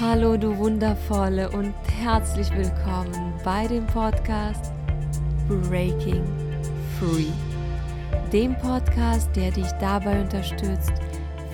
Hallo 0.00 0.36
du 0.36 0.58
wundervolle 0.58 1.48
und 1.52 1.72
herzlich 2.02 2.50
willkommen 2.50 3.32
bei 3.44 3.68
dem 3.68 3.86
Podcast 3.86 4.72
Breaking 5.46 6.24
Free. 6.98 7.30
Dem 8.32 8.58
Podcast, 8.58 9.28
der 9.36 9.52
dich 9.52 9.70
dabei 9.78 10.20
unterstützt, 10.20 10.90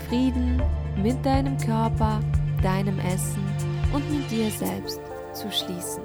Frieden 0.09 0.62
mit 1.03 1.23
deinem 1.23 1.59
Körper, 1.59 2.21
deinem 2.62 2.98
Essen 3.00 3.45
und 3.93 4.11
mit 4.11 4.30
dir 4.30 4.50
selbst 4.50 5.02
zu 5.34 5.52
schließen. 5.52 6.02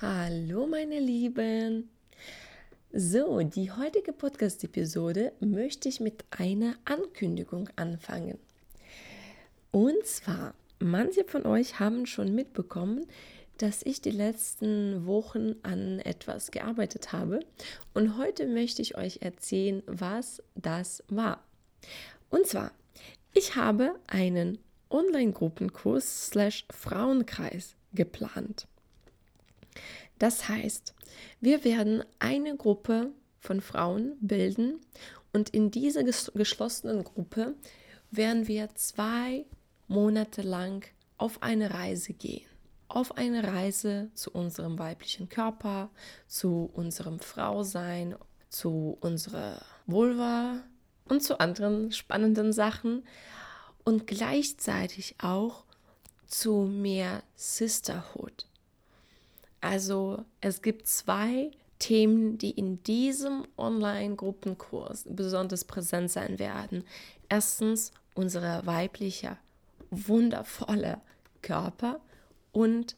Hallo 0.00 0.66
meine 0.66 0.98
Lieben. 0.98 1.88
So, 2.92 3.40
die 3.42 3.70
heutige 3.70 4.12
Podcast-Episode 4.12 5.30
möchte 5.38 5.88
ich 5.88 6.00
mit 6.00 6.24
einer 6.36 6.74
Ankündigung 6.84 7.68
anfangen. 7.76 8.38
Und 9.70 10.04
zwar, 10.06 10.54
manche 10.78 11.24
von 11.24 11.46
euch 11.46 11.78
haben 11.78 12.06
schon 12.06 12.34
mitbekommen, 12.34 13.06
dass 13.58 13.82
ich 13.82 14.00
die 14.00 14.10
letzten 14.10 15.06
Wochen 15.06 15.56
an 15.62 15.98
etwas 15.98 16.50
gearbeitet 16.50 17.12
habe. 17.12 17.40
Und 17.92 18.16
heute 18.16 18.46
möchte 18.46 18.82
ich 18.82 18.96
euch 18.96 19.18
erzählen, 19.20 19.82
was 19.86 20.42
das 20.54 21.02
war. 21.08 21.42
Und 22.30 22.46
zwar, 22.46 22.72
ich 23.34 23.56
habe 23.56 23.98
einen 24.06 24.58
Online-Gruppenkurs 24.90 26.28
slash 26.28 26.66
Frauenkreis 26.70 27.74
geplant. 27.92 28.66
Das 30.18 30.48
heißt, 30.48 30.94
wir 31.40 31.64
werden 31.64 32.04
eine 32.18 32.56
Gruppe 32.56 33.12
von 33.38 33.60
Frauen 33.60 34.16
bilden 34.20 34.80
und 35.32 35.50
in 35.50 35.70
dieser 35.70 36.02
geschlossenen 36.02 37.04
Gruppe 37.04 37.54
werden 38.10 38.48
wir 38.48 38.74
zwei 38.74 39.44
Monate 39.88 40.42
lang 40.42 40.86
auf 41.16 41.42
eine 41.42 41.72
Reise 41.72 42.12
gehen. 42.12 42.46
Auf 42.88 43.16
eine 43.16 43.44
Reise 43.44 44.10
zu 44.14 44.30
unserem 44.30 44.78
weiblichen 44.78 45.28
Körper, 45.28 45.90
zu 46.26 46.70
unserem 46.72 47.18
Frausein, 47.18 48.14
zu 48.48 48.96
unserer 49.00 49.60
Vulva 49.86 50.62
und 51.06 51.22
zu 51.22 51.40
anderen 51.40 51.92
spannenden 51.92 52.52
Sachen 52.52 53.04
und 53.84 54.06
gleichzeitig 54.06 55.16
auch 55.20 55.64
zu 56.26 56.62
mehr 56.62 57.22
Sisterhood. 57.34 58.46
Also 59.60 60.24
es 60.40 60.62
gibt 60.62 60.86
zwei 60.86 61.50
Themen, 61.78 62.38
die 62.38 62.50
in 62.50 62.82
diesem 62.82 63.46
Online-Gruppenkurs 63.56 65.06
besonders 65.08 65.64
präsent 65.64 66.10
sein 66.10 66.38
werden. 66.38 66.84
Erstens 67.28 67.92
unsere 68.14 68.66
weibliche 68.66 69.38
wundervolle 69.90 71.00
Körper 71.42 72.00
und 72.52 72.96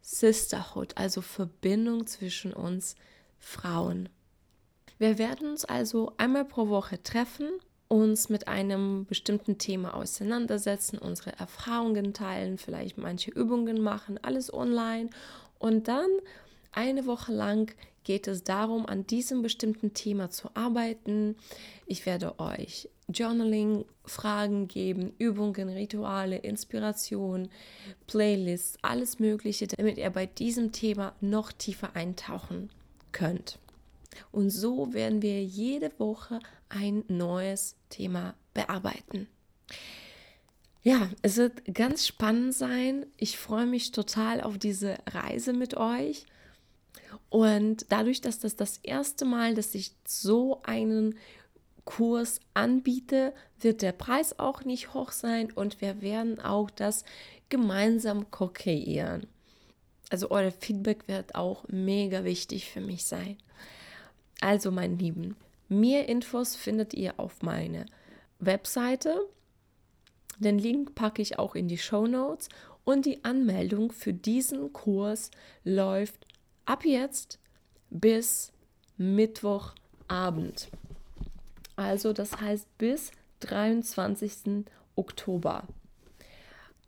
Sisterhood, 0.00 0.96
also 0.96 1.20
Verbindung 1.20 2.06
zwischen 2.06 2.52
uns 2.52 2.96
Frauen. 3.38 4.08
Wir 4.98 5.18
werden 5.18 5.50
uns 5.50 5.64
also 5.64 6.12
einmal 6.16 6.44
pro 6.44 6.68
Woche 6.68 7.02
treffen, 7.02 7.48
uns 7.88 8.28
mit 8.28 8.48
einem 8.48 9.06
bestimmten 9.06 9.58
Thema 9.58 9.94
auseinandersetzen, 9.94 10.98
unsere 10.98 11.38
Erfahrungen 11.38 12.12
teilen, 12.12 12.58
vielleicht 12.58 12.98
manche 12.98 13.30
Übungen 13.30 13.80
machen, 13.80 14.18
alles 14.22 14.52
online 14.52 15.10
und 15.58 15.88
dann 15.88 16.10
eine 16.72 17.06
Woche 17.06 17.32
lang 17.32 17.74
geht 18.04 18.26
es 18.28 18.42
darum, 18.42 18.86
an 18.86 19.06
diesem 19.06 19.42
bestimmten 19.42 19.94
Thema 19.94 20.30
zu 20.30 20.48
arbeiten. 20.54 21.36
Ich 21.86 22.06
werde 22.06 22.38
euch 22.38 22.88
Journaling-Fragen 23.08 24.68
geben, 24.68 25.12
Übungen, 25.18 25.68
Rituale, 25.68 26.36
Inspiration, 26.38 27.48
Playlists, 28.06 28.78
alles 28.82 29.18
Mögliche, 29.18 29.66
damit 29.66 29.98
ihr 29.98 30.10
bei 30.10 30.26
diesem 30.26 30.72
Thema 30.72 31.14
noch 31.20 31.52
tiefer 31.52 31.96
eintauchen 31.96 32.70
könnt. 33.12 33.58
Und 34.32 34.50
so 34.50 34.92
werden 34.92 35.22
wir 35.22 35.42
jede 35.42 35.90
Woche 35.98 36.40
ein 36.68 37.04
neues 37.08 37.76
Thema 37.88 38.34
bearbeiten. 38.54 39.28
Ja, 40.82 41.10
es 41.22 41.36
wird 41.36 41.74
ganz 41.74 42.06
spannend 42.06 42.54
sein. 42.54 43.06
Ich 43.16 43.36
freue 43.38 43.66
mich 43.66 43.90
total 43.90 44.40
auf 44.40 44.58
diese 44.58 44.96
Reise 45.06 45.52
mit 45.52 45.76
euch. 45.76 46.24
Und 47.30 47.86
dadurch, 47.90 48.20
dass 48.20 48.38
das 48.38 48.56
das 48.56 48.78
erste 48.78 49.24
Mal, 49.24 49.54
dass 49.54 49.74
ich 49.74 49.92
so 50.06 50.62
einen 50.62 51.14
Kurs 51.84 52.40
anbiete, 52.54 53.32
wird 53.60 53.82
der 53.82 53.92
Preis 53.92 54.38
auch 54.38 54.64
nicht 54.64 54.94
hoch 54.94 55.12
sein 55.12 55.50
und 55.52 55.80
wir 55.80 56.00
werden 56.02 56.40
auch 56.40 56.70
das 56.70 57.04
gemeinsam 57.48 58.30
co-kreieren. 58.30 59.26
Also 60.10 60.30
euer 60.30 60.50
Feedback 60.52 61.06
wird 61.06 61.34
auch 61.34 61.64
mega 61.68 62.24
wichtig 62.24 62.70
für 62.70 62.80
mich 62.80 63.04
sein. 63.04 63.36
Also, 64.40 64.70
meine 64.70 64.94
Lieben, 64.94 65.36
mehr 65.68 66.08
Infos 66.08 66.56
findet 66.56 66.94
ihr 66.94 67.18
auf 67.18 67.42
meiner 67.42 67.86
Webseite. 68.38 69.26
Den 70.38 70.58
Link 70.58 70.94
packe 70.94 71.20
ich 71.20 71.38
auch 71.38 71.54
in 71.54 71.68
die 71.68 71.78
Show 71.78 72.06
Notes 72.06 72.48
und 72.84 73.04
die 73.04 73.24
Anmeldung 73.24 73.90
für 73.90 74.14
diesen 74.14 74.72
Kurs 74.72 75.30
läuft 75.64 76.27
ab 76.68 76.84
jetzt 76.84 77.38
bis 77.88 78.52
Mittwochabend. 78.98 80.68
Also 81.76 82.12
das 82.12 82.38
heißt 82.38 82.66
bis 82.76 83.10
23. 83.40 84.66
Oktober. 84.94 85.64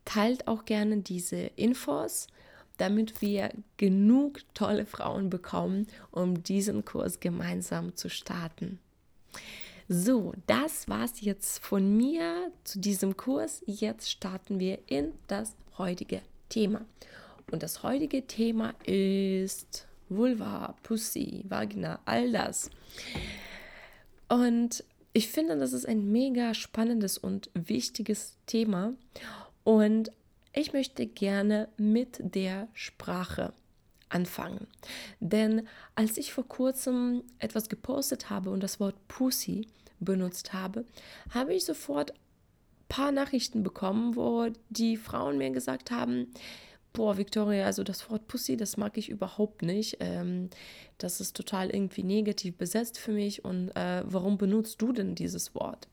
Teilt 0.05 0.49
auch 0.49 0.67
gerne 0.67 0.99
diese 0.99 1.37
Infos, 1.37 2.27
damit 2.77 3.23
wir 3.23 3.51
genug 3.79 4.41
tolle 4.53 4.85
Frauen 4.85 5.31
bekommen, 5.31 5.87
um 6.11 6.43
diesen 6.43 6.85
Kurs 6.85 7.21
gemeinsam 7.21 7.97
zu 7.97 8.11
starten. 8.11 8.81
So, 9.89 10.35
das 10.47 10.89
war's 10.89 11.23
jetzt 11.23 11.59
von 11.65 11.97
mir 11.97 12.53
zu 12.65 12.81
diesem 12.81 13.17
Kurs. 13.17 13.63
Jetzt 13.65 14.11
starten 14.11 14.61
wir 14.61 14.79
in 14.89 15.13
das 15.27 15.55
heutige 15.79 16.21
Thema. 16.49 16.85
Und 17.51 17.63
das 17.63 17.83
heutige 17.83 18.27
Thema 18.27 18.75
ist 18.85 19.87
Vulva, 20.09 20.75
Pussy, 20.83 21.45
Vagina, 21.49 22.01
all 22.05 22.33
das. 22.33 22.71
Und 24.29 24.85
ich 25.13 25.29
finde, 25.29 25.59
das 25.59 25.73
ist 25.73 25.87
ein 25.87 26.13
mega 26.13 26.55
spannendes 26.55 27.19
und 27.19 27.51
wichtiges 27.55 28.37
Thema. 28.47 28.93
Und 29.65 30.13
ich 30.53 30.73
möchte 30.73 31.07
gerne 31.07 31.69
mit 31.77 32.19
der 32.21 32.69
Sprache 32.73 33.53
anfangen. 34.09 34.67
Denn 35.21 35.67
als 35.95 36.17
ich 36.19 36.33
vor 36.33 36.47
kurzem 36.47 37.23
etwas 37.39 37.69
gepostet 37.69 38.31
habe 38.31 38.51
und 38.51 38.63
das 38.63 38.81
Wort 38.81 38.97
Pussy 39.09 39.69
benutzt 40.01 40.53
habe, 40.53 40.85
habe 41.33 41.55
ich 41.55 41.65
sofort 41.65 42.13
ein 42.13 42.17
paar 42.89 43.13
Nachrichten 43.13 43.63
bekommen, 43.63 44.17
wo 44.17 44.49
die 44.69 44.97
Frauen 44.97 45.39
mir 45.39 45.51
gesagt 45.51 45.91
haben, 45.91 46.33
boah, 46.93 47.17
Victoria, 47.17 47.67
also 47.67 47.83
das 47.83 48.11
Wort 48.11 48.27
Pussy, 48.29 48.57
das 48.57 48.77
mag 48.77 48.97
ich 48.99 49.09
überhaupt 49.09 49.63
nicht. 49.63 49.99
Ähm, 50.01 50.51
das 50.99 51.21
ist 51.21 51.37
total 51.37 51.71
irgendwie 51.71 52.03
negativ 52.03 52.57
besetzt 52.57 52.99
für 52.99 53.13
mich. 53.13 53.45
Und 53.45 53.71
äh, 53.77 54.03
warum 54.05 54.39
benutzt 54.39 54.83
du 54.83 54.93
denn 54.93 55.15
dieses 55.15 55.55
Wort? 55.55 55.89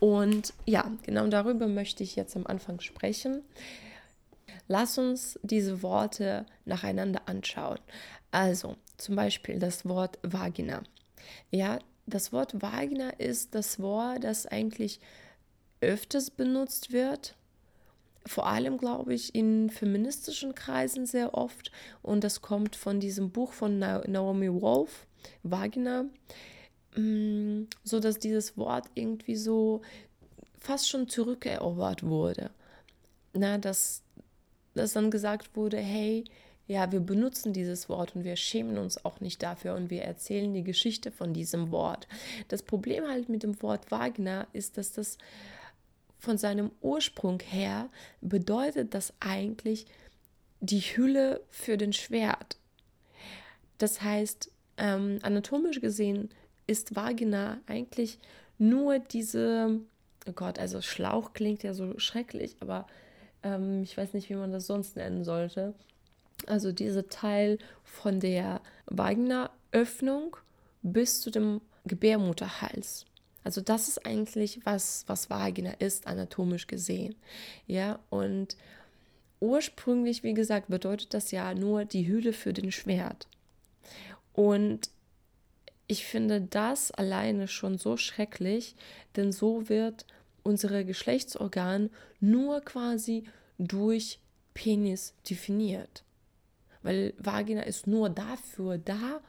Und 0.00 0.52
ja, 0.66 0.90
genau 1.04 1.28
darüber 1.28 1.68
möchte 1.68 2.02
ich 2.02 2.16
jetzt 2.16 2.36
am 2.36 2.46
Anfang 2.46 2.80
sprechen. 2.80 3.42
Lass 4.66 4.98
uns 4.98 5.38
diese 5.42 5.82
Worte 5.82 6.46
nacheinander 6.64 7.22
anschauen. 7.26 7.78
Also 8.30 8.76
zum 8.96 9.16
Beispiel 9.16 9.58
das 9.58 9.86
Wort 9.86 10.18
Vagina. 10.22 10.82
Ja, 11.50 11.78
das 12.06 12.32
Wort 12.32 12.60
Vagina 12.60 13.10
ist 13.10 13.54
das 13.54 13.78
Wort, 13.80 14.24
das 14.24 14.46
eigentlich 14.46 15.00
öfters 15.80 16.30
benutzt 16.30 16.92
wird 16.92 17.36
vor 18.26 18.46
allem, 18.46 18.78
glaube 18.78 19.14
ich, 19.14 19.34
in 19.34 19.70
feministischen 19.70 20.54
Kreisen 20.54 21.06
sehr 21.06 21.34
oft. 21.34 21.72
Und 22.02 22.24
das 22.24 22.40
kommt 22.40 22.76
von 22.76 23.00
diesem 23.00 23.30
Buch 23.30 23.52
von 23.52 23.78
Naomi 23.78 24.52
Wolf, 24.60 25.06
Vagina, 25.42 26.04
mm, 26.96 27.64
so 27.84 28.00
dass 28.00 28.18
dieses 28.18 28.56
Wort 28.56 28.86
irgendwie 28.94 29.36
so 29.36 29.82
fast 30.58 30.88
schon 30.88 31.08
zurückerobert 31.08 32.04
wurde. 32.04 32.50
Na, 33.32 33.58
dass, 33.58 34.02
dass 34.74 34.92
dann 34.92 35.10
gesagt 35.10 35.56
wurde, 35.56 35.78
hey, 35.78 36.24
ja, 36.68 36.92
wir 36.92 37.00
benutzen 37.00 37.52
dieses 37.52 37.88
Wort 37.88 38.14
und 38.14 38.24
wir 38.24 38.36
schämen 38.36 38.78
uns 38.78 39.04
auch 39.04 39.20
nicht 39.20 39.42
dafür 39.42 39.74
und 39.74 39.90
wir 39.90 40.02
erzählen 40.02 40.54
die 40.54 40.62
Geschichte 40.62 41.10
von 41.10 41.34
diesem 41.34 41.72
Wort. 41.72 42.06
Das 42.48 42.62
Problem 42.62 43.06
halt 43.08 43.28
mit 43.28 43.42
dem 43.42 43.60
Wort 43.62 43.90
Vagina 43.90 44.46
ist, 44.52 44.78
dass 44.78 44.92
das 44.92 45.18
von 46.22 46.38
seinem 46.38 46.70
Ursprung 46.80 47.40
her 47.40 47.88
bedeutet 48.20 48.94
das 48.94 49.12
eigentlich 49.18 49.86
die 50.60 50.78
Hülle 50.78 51.40
für 51.50 51.76
den 51.76 51.92
Schwert. 51.92 52.58
Das 53.78 54.02
heißt, 54.02 54.48
ähm, 54.76 55.18
anatomisch 55.22 55.80
gesehen 55.80 56.30
ist 56.68 56.94
Vagina 56.94 57.60
eigentlich 57.66 58.20
nur 58.56 59.00
diese 59.00 59.80
oh 60.28 60.32
Gott, 60.32 60.60
also 60.60 60.80
Schlauch 60.80 61.32
klingt 61.32 61.64
ja 61.64 61.74
so 61.74 61.98
schrecklich, 61.98 62.54
aber 62.60 62.86
ähm, 63.42 63.82
ich 63.82 63.96
weiß 63.96 64.12
nicht, 64.14 64.30
wie 64.30 64.36
man 64.36 64.52
das 64.52 64.68
sonst 64.68 64.94
nennen 64.94 65.24
sollte. 65.24 65.74
Also 66.46 66.70
dieser 66.70 67.08
Teil 67.08 67.58
von 67.82 68.20
der 68.20 68.60
Vaginaöffnung 68.86 70.36
bis 70.82 71.20
zu 71.20 71.32
dem 71.32 71.60
Gebärmutterhals. 71.84 73.06
Also 73.44 73.60
das 73.60 73.88
ist 73.88 74.06
eigentlich, 74.06 74.60
was, 74.64 75.04
was 75.06 75.30
Vagina 75.30 75.72
ist, 75.72 76.06
anatomisch 76.06 76.66
gesehen. 76.66 77.14
Ja, 77.66 77.98
und 78.10 78.56
ursprünglich, 79.40 80.22
wie 80.22 80.34
gesagt, 80.34 80.68
bedeutet 80.68 81.14
das 81.14 81.30
ja 81.32 81.54
nur 81.54 81.84
die 81.84 82.06
Hülle 82.06 82.32
für 82.32 82.52
den 82.52 82.70
Schwert. 82.70 83.26
Und 84.32 84.90
ich 85.88 86.06
finde 86.06 86.40
das 86.40 86.90
alleine 86.90 87.48
schon 87.48 87.76
so 87.76 87.96
schrecklich, 87.96 88.76
denn 89.16 89.32
so 89.32 89.68
wird 89.68 90.06
unsere 90.42 90.84
Geschlechtsorgan 90.84 91.90
nur 92.20 92.60
quasi 92.60 93.24
durch 93.58 94.20
Penis 94.54 95.14
definiert. 95.28 96.04
Weil 96.82 97.14
Vagina 97.18 97.62
ist 97.62 97.86
nur 97.86 98.10
dafür 98.10 98.78
da, 98.78 99.20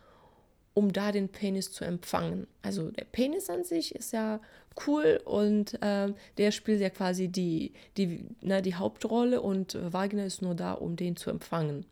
um 0.73 0.91
da 0.91 1.11
den 1.11 1.29
Penis 1.29 1.71
zu 1.71 1.85
empfangen. 1.85 2.47
Also 2.61 2.89
der 2.91 3.05
Penis 3.05 3.49
an 3.49 3.63
sich 3.63 3.93
ist 3.95 4.13
ja 4.13 4.39
cool 4.87 5.21
und 5.25 5.81
äh, 5.81 6.13
der 6.37 6.51
spielt 6.51 6.81
ja 6.81 6.89
quasi 6.89 7.27
die, 7.27 7.73
die, 7.97 8.25
na, 8.41 8.61
die 8.61 8.75
Hauptrolle 8.75 9.41
und 9.41 9.75
äh, 9.75 9.93
Vagina 9.93 10.25
ist 10.25 10.41
nur 10.41 10.55
da, 10.55 10.73
um 10.73 10.95
den 10.95 11.15
zu 11.15 11.29
empfangen. 11.29 11.85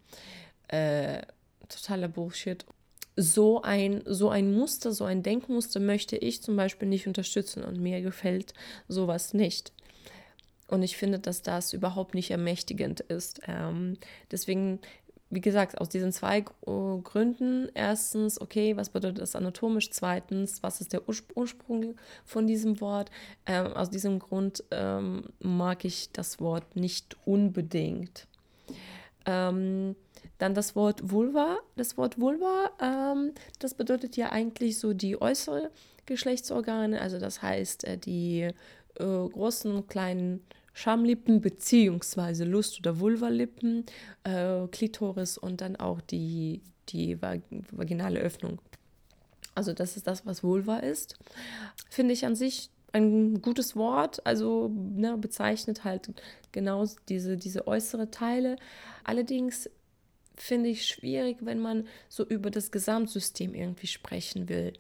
Äh, 0.68 1.22
totaler 1.70 2.08
Bullshit. 2.08 2.66
So 3.16 3.62
ein, 3.62 4.02
so 4.06 4.30
ein 4.30 4.54
Muster, 4.54 4.94
so 4.94 5.04
ein 5.04 5.22
Denkmuster 5.22 5.80
möchte 5.80 6.18
ich 6.18 6.42
zum 6.42 6.56
Beispiel 6.56 6.88
nicht 6.88 7.08
unterstützen 7.08 7.64
und 7.64 7.80
mir 7.80 8.02
gefällt 8.02 8.54
sowas 8.88 9.34
nicht. 9.34 9.74
Und 10.72 10.84
ich 10.84 10.96
finde, 10.96 11.20
dass 11.20 11.42
das 11.42 11.74
überhaupt 11.74 12.16
nicht 12.16 12.32
ermächtigend 12.32 13.02
ist. 13.02 13.42
Ähm, 13.46 13.98
deswegen 14.32 14.80
wie 15.32 15.42
gesagt, 15.42 15.80
aus 15.80 15.90
diesen 15.90 16.12
zwei 16.12 16.42
Gründen. 16.42 17.70
Erstens, 17.74 18.40
okay, 18.40 18.78
was 18.78 18.90
bedeutet 18.90 19.22
das 19.22 19.36
anatomisch? 19.36 19.90
Zweitens, 19.90 20.62
was 20.62 20.82
ist 20.82 20.94
der 20.94 21.08
Ursprung 21.08 21.96
von 22.26 22.46
diesem 22.46 22.82
Wort? 22.82 23.10
Ähm, 23.46 23.68
aus 23.74 23.90
diesem 23.90 24.20
Grund 24.20 24.64
ähm, 24.72 25.24
mag 25.40 25.86
ich 25.86 26.12
das 26.12 26.40
Wort 26.40 26.76
nicht 26.76 27.18
unbedingt. 27.26 28.28
Ähm, 29.26 29.96
dann 30.38 30.54
das 30.54 30.76
Wort 30.76 31.12
Vulva. 31.12 31.60
Das 31.76 31.98
Wort 31.98 32.20
Vulva, 32.20 32.72
ähm, 32.82 33.34
das 33.60 33.74
bedeutet 33.74 34.18
ja 34.18 34.32
eigentlich 34.32 34.80
so 34.80 34.94
die 34.94 35.22
äußere 35.22 35.72
Geschlechtsorgane, 36.06 37.00
also 37.00 37.20
das 37.20 37.42
heißt 37.42 37.86
äh, 37.86 37.98
die 37.98 38.42
äh, 38.42 38.54
großen, 38.96 39.88
kleinen 39.88 40.44
Schamlippen 40.74 41.42
beziehungsweise 41.42 42.46
Lust- 42.46 42.80
oder 42.80 43.00
Vulvalippen, 43.00 43.86
äh, 44.24 44.68
Klitoris 44.68 45.38
und 45.38 45.62
dann 45.62 45.76
auch 45.76 46.02
die, 46.02 46.62
die 46.90 47.22
vag 47.22 47.42
vaginale 47.72 48.20
Öffnung. 48.20 48.60
Also 49.54 49.74
das 49.74 49.98
ist 49.98 50.08
das, 50.08 50.26
was 50.26 50.44
Vulva 50.44 50.78
ist. 50.78 51.18
Finde 51.90 52.14
ich 52.14 52.26
an 52.26 52.36
sich 52.36 52.70
ein 52.94 53.42
gutes 53.42 53.76
Wort, 53.76 54.26
also 54.26 54.70
ne, 54.70 55.18
bezeichnet 55.18 55.84
halt 55.84 56.10
genau 56.52 56.86
diese, 57.10 57.38
diese 57.38 57.68
äußere 57.68 58.12
Teile. 58.12 58.58
Allerdings 59.04 59.70
finde 60.36 60.70
ich 60.70 60.86
schwierig, 60.86 61.38
wenn 61.42 61.60
man 61.60 61.88
so 62.10 62.26
über 62.26 62.50
das 62.50 62.72
Gesamtsystem 62.72 63.54
irgendwie 63.54 63.88
sprechen 63.88 64.50
will. 64.50 64.74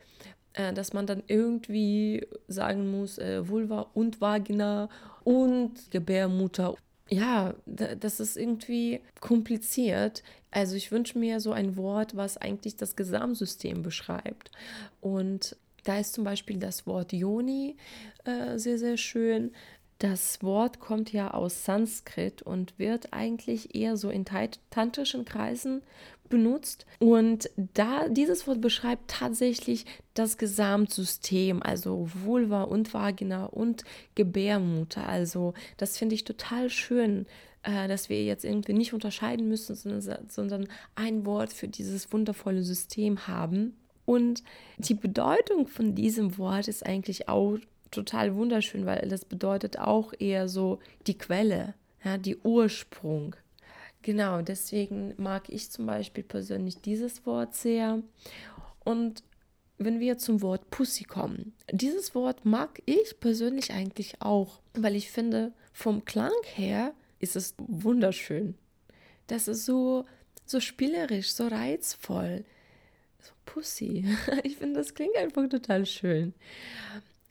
Äh, 0.53 0.73
dass 0.73 0.91
man 0.91 1.05
dann 1.05 1.23
irgendwie 1.27 2.27
sagen 2.47 2.91
muss, 2.91 3.17
äh, 3.17 3.47
Vulva 3.47 3.87
und 3.93 4.19
Vagina 4.19 4.89
und 5.23 5.91
Gebärmutter. 5.91 6.75
Ja, 7.09 7.55
das 7.65 8.19
ist 8.19 8.37
irgendwie 8.37 9.01
kompliziert. 9.19 10.23
Also 10.49 10.75
ich 10.75 10.91
wünsche 10.91 11.19
mir 11.19 11.39
so 11.39 11.51
ein 11.51 11.75
Wort, 11.75 12.15
was 12.15 12.37
eigentlich 12.37 12.77
das 12.77 12.95
Gesamtsystem 12.95 13.81
beschreibt. 13.81 14.51
Und 15.01 15.57
da 15.83 15.99
ist 15.99 16.13
zum 16.13 16.23
Beispiel 16.23 16.57
das 16.57 16.85
Wort 16.87 17.11
Yoni 17.11 17.75
äh, 18.25 18.57
sehr, 18.57 18.77
sehr 18.77 18.97
schön. 18.97 19.51
Das 19.99 20.41
Wort 20.41 20.79
kommt 20.79 21.11
ja 21.13 21.31
aus 21.31 21.65
Sanskrit 21.65 22.41
und 22.41 22.79
wird 22.79 23.13
eigentlich 23.13 23.75
eher 23.75 23.97
so 23.97 24.09
in 24.09 24.25
tantrischen 24.69 25.25
Kreisen 25.25 25.83
benutzt. 26.31 26.87
Und 26.97 27.51
da 27.55 28.09
dieses 28.09 28.47
Wort 28.47 28.59
beschreibt 28.59 29.11
tatsächlich 29.11 29.85
das 30.15 30.39
Gesamtsystem, 30.39 31.61
also 31.61 32.09
Vulva 32.23 32.63
und 32.63 32.91
Vagina 32.93 33.45
und 33.45 33.83
Gebärmutter. 34.15 35.07
Also 35.07 35.53
das 35.77 35.99
finde 35.99 36.15
ich 36.15 36.23
total 36.23 36.71
schön, 36.71 37.27
äh, 37.61 37.87
dass 37.87 38.09
wir 38.09 38.23
jetzt 38.23 38.43
irgendwie 38.43 38.73
nicht 38.73 38.93
unterscheiden 38.93 39.47
müssen, 39.47 39.75
sondern, 39.75 40.29
sondern 40.29 40.67
ein 40.95 41.25
Wort 41.27 41.53
für 41.53 41.67
dieses 41.67 42.11
wundervolle 42.11 42.63
System 42.63 43.27
haben. 43.27 43.75
Und 44.05 44.43
die 44.77 44.95
Bedeutung 44.95 45.67
von 45.67 45.93
diesem 45.93 46.37
Wort 46.39 46.67
ist 46.67 46.85
eigentlich 46.85 47.29
auch 47.29 47.59
total 47.91 48.35
wunderschön, 48.35 48.85
weil 48.85 49.07
das 49.07 49.25
bedeutet 49.25 49.77
auch 49.77 50.13
eher 50.17 50.49
so 50.49 50.79
die 51.07 51.17
Quelle, 51.17 51.75
ja, 52.03 52.17
die 52.17 52.37
Ursprung. 52.37 53.35
Genau, 54.01 54.41
deswegen 54.41 55.13
mag 55.17 55.49
ich 55.49 55.69
zum 55.69 55.85
Beispiel 55.85 56.23
persönlich 56.23 56.77
dieses 56.81 57.25
Wort 57.25 57.55
sehr. 57.55 58.01
Und 58.83 59.23
wenn 59.77 59.99
wir 59.99 60.17
zum 60.17 60.41
Wort 60.41 60.69
Pussy 60.69 61.03
kommen, 61.03 61.53
dieses 61.71 62.15
Wort 62.15 62.45
mag 62.45 62.81
ich 62.85 63.19
persönlich 63.19 63.71
eigentlich 63.71 64.21
auch, 64.21 64.59
weil 64.73 64.95
ich 64.95 65.11
finde, 65.11 65.53
vom 65.73 66.05
Klang 66.05 66.31
her 66.55 66.93
ist 67.19 67.35
es 67.35 67.55
wunderschön. 67.57 68.55
Das 69.27 69.47
ist 69.47 69.65
so, 69.65 70.05
so 70.45 70.59
spielerisch, 70.59 71.31
so 71.31 71.47
reizvoll. 71.47 72.43
So 73.19 73.31
Pussy. 73.45 74.05
Ich 74.43 74.57
finde, 74.57 74.79
das 74.79 74.93
klingt 74.93 75.15
einfach 75.15 75.47
total 75.47 75.85
schön. 75.85 76.33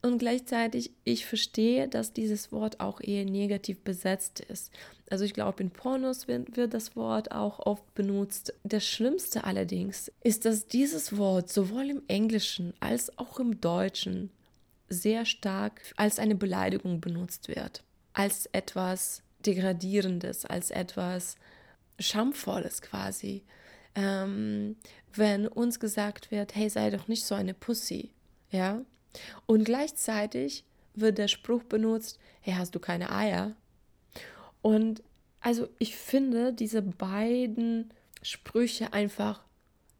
Und 0.02 0.18
gleichzeitig, 0.18 0.92
ich 1.04 1.26
verstehe, 1.26 1.86
dass 1.86 2.14
dieses 2.14 2.52
Wort 2.52 2.80
auch 2.80 3.00
eher 3.02 3.26
negativ 3.26 3.80
besetzt 3.80 4.40
ist. 4.40 4.72
Also 5.10 5.24
ich 5.24 5.34
glaube, 5.34 5.62
in 5.62 5.70
Pornos 5.70 6.26
wird, 6.26 6.56
wird, 6.56 6.72
das 6.72 6.96
Wort 6.96 7.32
auch 7.32 7.58
oft 7.66 7.94
benutzt. 7.94 8.54
Das 8.62 8.86
Schlimmste 8.86 9.44
allerdings 9.44 10.10
ist, 10.22 10.46
dass 10.46 10.68
dieses 10.68 11.18
Wort 11.18 11.52
sowohl 11.52 11.90
im 11.90 12.02
Englischen 12.08 12.72
als 12.80 13.18
auch 13.18 13.38
im 13.40 13.60
Deutschen 13.60 14.30
sehr 14.88 15.26
stark 15.26 15.80
als 15.96 16.18
eine 16.18 16.34
Beleidigung 16.34 17.00
benutzt 17.00 17.48
wird. 17.48 17.82
Als 18.14 18.46
etwas 18.46 19.22
Degradierendes, 19.44 20.46
als 20.46 20.70
etwas 20.70 21.36
Schamvolles 21.98 22.80
quasi. 22.80 23.42
Ähm, 23.94 24.76
wenn 25.14 25.46
uns 25.46 25.78
gesagt 25.78 26.30
wird, 26.30 26.54
hey, 26.54 26.70
sei 26.70 26.90
doch 26.90 27.08
nicht 27.08 27.24
so 27.24 27.34
eine 27.34 27.54
Pussy, 27.54 28.12
ja, 28.50 28.80
und 29.46 29.64
gleichzeitig 29.64 30.64
wird 30.94 31.18
der 31.18 31.28
Spruch 31.28 31.64
benutzt, 31.64 32.18
hey, 32.40 32.54
hast 32.54 32.74
du 32.74 32.80
keine 32.80 33.12
Eier? 33.12 33.54
Und 34.62 35.02
also 35.40 35.68
ich 35.78 35.96
finde 35.96 36.52
diese 36.52 36.82
beiden 36.82 37.92
Sprüche 38.22 38.92
einfach 38.92 39.42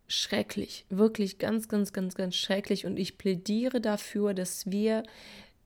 schrecklich, 0.07 0.85
wirklich 0.91 1.39
ganz, 1.39 1.69
ganz, 1.69 1.93
ganz, 1.93 2.15
ganz 2.15 2.35
schrecklich. 2.35 2.85
Und 2.85 2.99
ich 2.99 3.17
plädiere 3.17 3.81
dafür, 3.81 4.35
dass 4.35 4.71
wir 4.71 5.05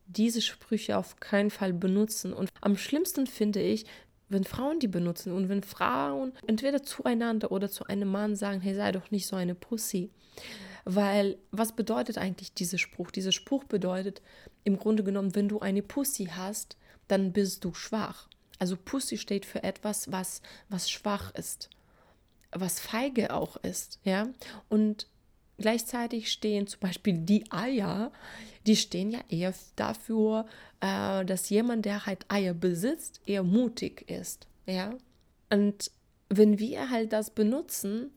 diese 0.06 0.42
Sprüche 0.42 0.98
auf 0.98 1.16
keinen 1.16 1.50
Fall 1.50 1.72
benutzen. 1.72 2.32
Und 2.32 2.50
am 2.60 2.76
schlimmsten 2.76 3.26
finde 3.26 3.60
ich, 3.62 3.86
wenn 4.28 4.44
Frauen 4.44 4.80
die 4.80 4.88
benutzen 4.88 5.32
und 5.32 5.48
wenn 5.48 5.62
Frauen 5.62 6.32
entweder 6.46 6.82
zueinander 6.82 7.52
oder 7.52 7.70
zu 7.70 7.84
einem 7.86 8.10
Mann 8.10 8.36
sagen, 8.36 8.60
hey, 8.60 8.74
sei 8.74 8.92
doch 8.92 9.10
nicht 9.10 9.26
so 9.26 9.36
eine 9.36 9.54
Pussy. 9.54 10.10
Weil 10.85 11.38
was 11.50 11.73
bedeutet 11.73 12.19
eigentlich 12.19 12.53
dieser 12.53 12.79
Spruch? 12.79 13.11
Dieser 13.11 13.33
Spruch 13.33 13.64
bedeutet 13.64 14.21
im 14.64 14.79
Grunde 14.79 15.03
genommen, 15.03 15.35
wenn 15.35 15.49
du 15.49 15.61
eine 15.61 15.83
Pussy 15.83 16.26
hast, 16.26 16.76
dann 17.09 17.33
bist 17.33 17.64
du 17.64 17.75
schwach. 17.75 18.29
Also 18.59 18.76
Pussy 18.76 19.19
steht 19.19 19.47
für 19.47 19.62
etwas, 19.62 20.12
was, 20.12 20.43
was 20.69 20.91
schwach 20.91 21.35
ist, 21.35 21.71
was 22.53 22.81
feige 22.81 23.35
auch 23.35 23.57
ist, 23.57 23.99
ja. 24.05 24.29
Und 24.69 25.09
gleichzeitig 25.59 26.31
stehen 26.31 26.67
zum 26.67 26.81
Beispiel 26.81 27.19
die 27.19 27.50
Eier, 27.50 28.12
die 28.67 28.76
stehen 28.76 29.11
ja 29.11 29.21
eher 29.29 29.55
dafür, 29.76 30.47
äh, 30.81 31.25
dass 31.25 31.50
jemand, 31.50 31.85
der 31.85 32.07
halt 32.07 32.26
Eier 32.29 32.55
besitzt, 32.55 33.21
eher 33.26 33.43
mutig 33.43 34.09
ist, 34.09 34.47
ja. 34.67 34.95
Und 35.50 35.91
wenn 36.29 36.59
wir 36.59 36.91
halt 36.91 37.12
das 37.12 37.31
benutzen, 37.31 38.11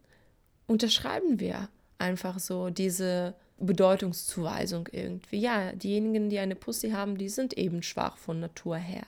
unterschreiben 0.67 1.39
wir 1.39 1.69
einfach 1.99 2.39
so 2.39 2.69
diese 2.69 3.35
Bedeutungszuweisung 3.59 4.87
irgendwie. 4.91 5.39
Ja, 5.39 5.71
diejenigen, 5.73 6.29
die 6.29 6.39
eine 6.39 6.55
Pussy 6.55 6.91
haben, 6.91 7.17
die 7.17 7.29
sind 7.29 7.57
eben 7.57 7.81
schwach 7.81 8.17
von 8.17 8.39
Natur 8.39 8.77
her. 8.77 9.05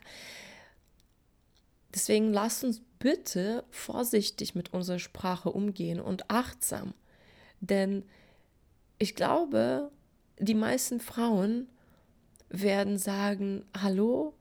Deswegen 1.93 2.31
lasst 2.31 2.63
uns 2.63 2.81
bitte 2.99 3.63
vorsichtig 3.69 4.55
mit 4.55 4.73
unserer 4.73 4.99
Sprache 4.99 5.49
umgehen 5.49 5.99
und 5.99 6.29
achtsam. 6.29 6.93
Denn 7.61 8.03
ich 8.97 9.15
glaube, 9.15 9.91
die 10.39 10.55
meisten 10.55 10.99
Frauen 10.99 11.67
werden 12.49 12.97
sagen, 12.97 13.65
hallo, 13.79 14.33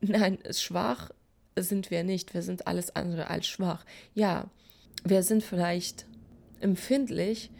nein, 0.00 0.38
schwach 0.50 1.10
sind 1.56 1.90
wir 1.90 2.04
nicht, 2.04 2.34
wir 2.34 2.42
sind 2.42 2.66
alles 2.66 2.94
andere 2.94 3.30
als 3.30 3.46
schwach. 3.46 3.84
Ja, 4.14 4.48
wir 5.04 5.22
sind 5.22 5.42
vielleicht 5.42 6.06
empfindlich 6.60 7.50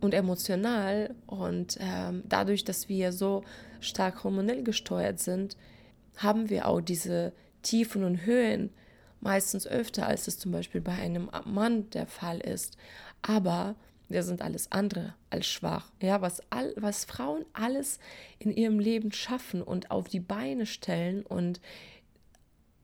und 0.00 0.14
emotional 0.14 1.14
und 1.26 1.76
ähm, 1.80 2.22
dadurch, 2.28 2.64
dass 2.64 2.88
wir 2.88 3.12
so 3.12 3.44
stark 3.80 4.24
hormonell 4.24 4.62
gesteuert 4.62 5.18
sind, 5.18 5.56
haben 6.16 6.50
wir 6.50 6.66
auch 6.66 6.80
diese 6.80 7.32
Tiefen 7.62 8.04
und 8.04 8.24
Höhen 8.24 8.70
meistens 9.20 9.66
öfter, 9.66 10.06
als 10.06 10.26
es 10.28 10.38
zum 10.38 10.52
Beispiel 10.52 10.80
bei 10.80 10.92
einem 10.92 11.30
Mann 11.44 11.90
der 11.90 12.06
Fall 12.06 12.40
ist. 12.40 12.76
Aber 13.22 13.76
wir 14.08 14.22
sind 14.22 14.42
alles 14.42 14.72
andere 14.72 15.14
als 15.30 15.46
schwach. 15.46 15.92
Ja, 16.00 16.20
was, 16.20 16.42
all, 16.50 16.74
was 16.76 17.04
Frauen 17.04 17.44
alles 17.52 17.98
in 18.38 18.50
ihrem 18.50 18.78
Leben 18.78 19.12
schaffen 19.12 19.62
und 19.62 19.90
auf 19.90 20.08
die 20.08 20.20
Beine 20.20 20.66
stellen 20.66 21.24
und 21.24 21.60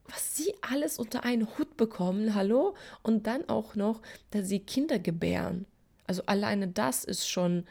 was 0.05 0.37
sie 0.37 0.53
alles 0.61 0.99
unter 0.99 1.25
einen 1.25 1.57
Hut 1.57 1.75
bekommen, 1.75 2.33
hallo? 2.33 2.75
Und 3.03 3.27
dann 3.27 3.49
auch 3.49 3.75
noch, 3.75 4.01
dass 4.31 4.47
sie 4.47 4.59
Kinder 4.59 4.99
gebären. 4.99 5.65
Also 6.07 6.23
alleine 6.25 6.67
das 6.67 7.03
ist 7.03 7.29
schon 7.29 7.65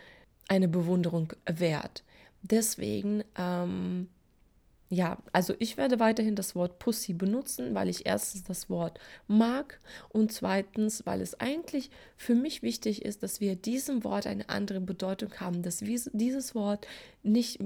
eine 0.49 0.69
Bewunderung 0.69 1.33
wert. 1.47 2.05
Deswegen 2.43 3.25
ähm, 3.37 4.09
ja, 4.89 5.19
also 5.33 5.55
ich 5.59 5.77
werde 5.77 5.99
weiterhin 5.99 6.37
das 6.37 6.55
Wort 6.55 6.79
Pussy 6.79 7.13
benutzen, 7.13 7.75
weil 7.75 7.89
ich 7.89 8.07
erstens 8.07 8.45
das 8.45 8.71
Wort 8.71 9.01
mag 9.27 9.81
und 10.11 10.33
zweitens, 10.33 11.05
weil 11.07 11.21
es 11.21 11.41
eigentlich 11.41 11.91
für 12.17 12.37
mich 12.37 12.63
wichtig 12.63 13.05
ist, 13.05 13.25
dass 13.25 13.41
wir 13.41 13.57
diesem 13.57 14.05
Wort 14.05 14.29
eine 14.29 14.49
andere 14.49 14.81
Bedeutung 14.81 15.33
haben, 15.41 15.63
dass 15.63 15.79
dieses 15.79 16.55
Wort 16.55 16.87
nicht 17.25 17.59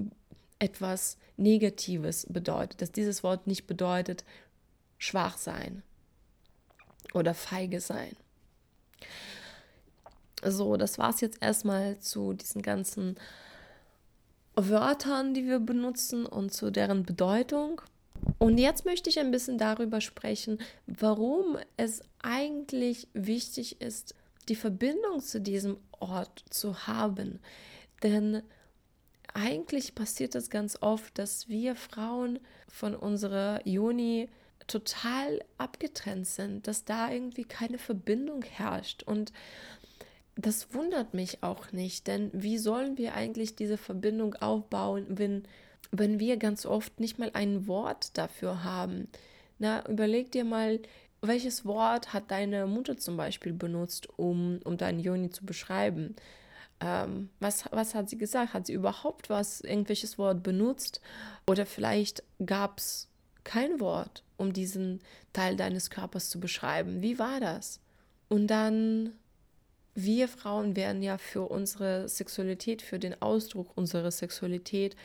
etwas 0.59 1.19
Negatives 1.37 2.27
bedeutet, 2.29 2.81
dass 2.81 2.91
dieses 2.91 3.23
Wort 3.23 3.47
nicht 3.47 3.67
bedeutet 3.67 4.25
schwach 4.97 5.37
sein 5.37 5.83
oder 7.13 7.35
feige 7.35 7.81
sein. 7.81 8.17
So, 10.45 10.77
das 10.77 10.99
war 10.99 11.11
es 11.11 11.21
jetzt 11.21 11.43
erstmal 11.43 11.99
zu 11.99 12.33
diesen 12.33 12.63
ganzen 12.63 13.17
Wörtern, 14.57 15.35
die 15.35 15.47
wir 15.47 15.59
benutzen 15.59 16.27
und 16.27 16.53
zu 16.53 16.71
deren 16.71 17.05
Bedeutung. 17.05 17.83
Und 18.39 18.59
jetzt 18.59 18.85
möchte 18.85 19.11
ich 19.11 19.19
ein 19.19 19.31
bisschen 19.31 19.59
darüber 19.59 20.01
sprechen, 20.01 20.59
warum 20.87 21.57
es 21.77 22.03
eigentlich 22.23 23.09
wichtig 23.15 23.81
ist, 23.81 24.15
die 24.49 24.57
Verbindung 24.57 25.21
zu 25.21 25.41
diesem 25.41 25.79
Ort 25.99 26.45
zu 26.51 26.87
haben. 26.87 27.41
Denn 28.03 28.43
eigentlich 29.33 29.95
passiert 29.95 30.35
es 30.35 30.51
ganz 30.51 30.79
oft, 30.81 31.19
dass 31.19 31.49
wir 31.49 31.77
Frauen 31.77 32.41
von 32.69 32.95
unserer 32.95 33.67
Juni 33.67 34.29
total 34.67 35.41
abgetrennt 35.59 36.27
sind, 36.27 36.67
dass 36.67 36.85
da 36.85 37.11
irgendwie 37.11 37.45
keine 37.45 37.79
Verbindung 37.79 38.43
herrscht. 38.43 39.03
Und 39.03 39.33
das 40.37 40.73
wundert 40.75 41.15
mich 41.15 41.43
auch 41.43 41.73
nicht, 41.73 42.07
denn 42.07 42.31
wie 42.33 42.59
sollen 42.59 42.99
wir 42.99 43.15
eigentlich 43.15 43.57
diese 43.57 43.77
Verbindung 43.77 44.35
aufbauen, 44.35 45.07
wenn, 45.09 45.45
wenn 45.91 46.19
wir 46.19 46.37
ganz 46.37 46.67
oft 46.67 47.01
nicht 47.01 47.19
mal 47.19 47.31
ein 47.35 47.67
Wort 47.67 48.17
dafür 48.17 48.65
haben? 48.65 49.09
Na, 49.59 49.87
überleg 49.89 50.33
dir 50.33 50.45
mal, 50.45 50.81
welches 51.21 51.67
Wort 51.67 52.15
hat 52.15 52.31
deine 52.31 52.67
Mutter 52.67 52.97
zum 52.97 53.17
Beispiel 53.17 53.53
benutzt, 53.53 54.09
um, 54.19 54.61
um 54.65 54.79
deinen 54.79 55.01
Joni 55.01 55.31
zu 55.31 55.45
beschreiben? 55.45 56.17
Ähm, 56.81 57.29
was, 57.41 57.65
was 57.71 57.95
hat 57.95 58.09
sie 58.09 58.17
gesagt? 58.17 58.55
Hat 58.55 58.67
sie 58.67 58.73
überhaupt 58.73 59.29
was, 59.29 59.61
irgendwelches 59.61 60.17
Wort 60.17 60.43
benutzt? 60.43 61.03
Oder 61.47 61.67
vielleicht 61.67 62.23
gab 62.45 62.79
es 62.79 63.09
kein 63.45 63.81
Wort, 63.81 64.25
um 64.39 64.53
diesen 64.53 65.01
Teil 65.33 65.57
deines 65.57 65.91
Körpers 65.91 66.31
zu 66.31 66.41
beschreiben. 66.41 67.03
Wie 67.03 67.19
war 67.19 67.41
das? 67.41 67.81
Und 68.29 68.47
dann 68.47 69.13
wir 69.95 70.29
Frauen 70.29 70.77
werden 70.77 71.03
ja 71.03 71.19
für 71.19 71.43
unsere 71.43 72.09
Sexualität, 72.09 72.83
für 72.83 72.99
den 72.99 73.21
Ausdruck 73.21 73.77
unserer 73.77 74.11
Sexualität 74.11 74.97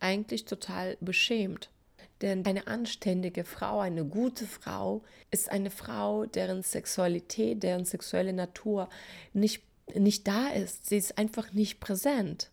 eigentlich 0.00 0.44
total 0.44 0.96
beschämt. 1.00 1.70
Denn 2.20 2.46
eine 2.46 2.66
anständige 2.66 3.44
Frau, 3.44 3.80
eine 3.80 4.04
gute 4.04 4.46
Frau, 4.46 5.02
ist 5.30 5.50
eine 5.50 5.70
Frau, 5.70 6.26
deren 6.26 6.62
Sexualität, 6.62 7.62
deren 7.62 7.84
sexuelle 7.84 8.32
Natur 8.32 8.88
nicht, 9.32 9.62
nicht 9.94 10.26
da 10.28 10.48
ist. 10.48 10.86
Sie 10.86 10.96
ist 10.96 11.18
einfach 11.18 11.52
nicht 11.52 11.80
präsent. 11.80 12.50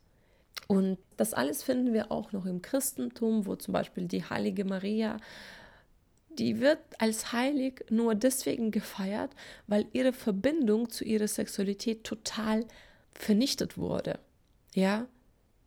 Und 0.68 0.98
das 1.18 1.34
alles 1.34 1.64
finden 1.64 1.94
wir 1.94 2.12
auch 2.12 2.32
noch 2.32 2.46
im 2.46 2.62
Christentum, 2.62 3.46
wo 3.46 3.56
zum 3.56 3.74
Beispiel 3.74 4.08
die 4.08 4.24
heilige 4.24 4.66
Maria 4.66 5.18
die 6.38 6.60
wird 6.60 6.80
als 7.00 7.32
heilig 7.32 7.84
nur 7.90 8.16
deswegen 8.16 8.72
gefeiert, 8.72 9.32
weil 9.68 9.86
ihre 9.94 10.14
Verbindung 10.14 10.90
zu 10.90 11.04
ihrer 11.04 11.28
Sexualität 11.28 12.04
total 12.04 12.66
vernichtet 13.14 13.78
wurde. 13.78 14.20
Ja, 14.74 15.08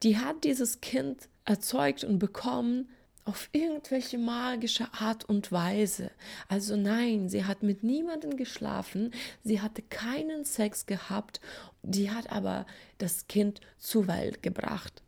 die 0.03 0.19
hat 0.19 0.45
dieses 0.45 0.81
Kind 0.81 1.29
erzeugt 1.45 2.05
und 2.05 2.19
bekommen 2.19 2.89
auf 3.25 3.49
irgendwelche 3.53 4.19
magische 4.19 4.93
Art 4.93 5.25
und 5.25 5.51
Weise. 5.51 6.11
Also 6.49 6.77
nein, 6.77 7.29
sie 7.29 7.45
hat 7.45 7.63
mit 7.63 7.83
niemandem 7.83 8.37
geschlafen, 8.37 9.13
sie 9.43 9.63
hatte 9.63 9.83
keinen 9.83 10.45
Sex 10.45 10.85
gehabt, 10.85 11.41
die 11.83 12.11
hat 12.11 12.31
aber 12.31 12.67
das 12.99 13.27
Kind 13.27 13.61
zur 13.79 14.07
Welt 14.09 14.43
gebracht. 14.43 15.03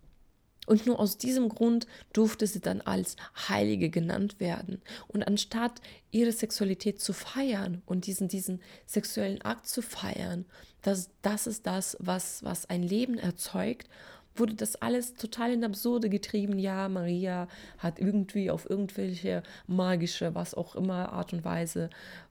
Und 0.67 0.85
nur 0.85 0.99
aus 0.99 1.17
diesem 1.17 1.49
Grund 1.49 1.87
durfte 2.13 2.47
sie 2.47 2.61
dann 2.61 2.81
als 2.81 3.17
Heilige 3.49 3.89
genannt 3.89 4.41
werden. 4.41 4.83
Und 5.09 5.23
anstatt 5.23 5.81
ihre 6.11 6.33
Sexualität 6.33 7.01
zu 7.01 7.13
feiern 7.13 7.83
und 7.87 8.07
diesen, 8.07 8.29
diesen 8.29 8.61
sexuellen 8.85 9.41
Akt 9.43 9.69
zu 9.69 9.81
feiern, 9.81 10.45
das, 10.83 11.11
das 11.23 11.47
ist 11.47 11.67
das, 11.67 11.97
was, 12.01 12.45
was 12.45 12.69
ein 12.69 12.83
Leben 12.83 13.19
erzeugt, 13.19 13.89
wurde 14.35 14.55
das 14.55 14.77
alles 14.77 15.15
total 15.15 15.53
in 15.53 15.65
Absurde 15.65 16.11
getrieben. 16.11 16.59
Ja, 16.59 16.89
Maria 16.89 17.49
hat 17.79 17.99
irgendwie 17.99 18.51
auf 18.51 18.69
irgendwelche 18.69 19.43
magische, 19.67 20.35
was 20.35 20.55
auch 20.55 20.77
immer 20.77 21.13
Art 21.13 21.33
und 21.33 21.45
Weise 21.45 21.91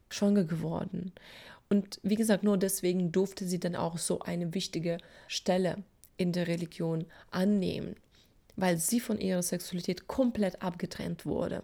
schwanger 0.10 0.44
geworden. 0.44 1.14
Und 1.70 2.00
wie 2.04 2.16
gesagt, 2.16 2.44
nur 2.44 2.58
deswegen 2.58 3.12
durfte 3.12 3.46
sie 3.46 3.60
dann 3.60 3.76
auch 3.76 3.98
so 3.98 4.20
eine 4.20 4.54
wichtige 4.54 4.98
Stelle 5.28 5.78
in 6.18 6.32
der 6.32 6.48
Religion 6.48 7.06
annehmen 7.32 7.96
weil 8.56 8.78
sie 8.78 9.00
von 9.00 9.20
ihrer 9.20 9.42
Sexualität 9.42 10.08
komplett 10.08 10.62
abgetrennt 10.62 11.26
wurde. 11.26 11.64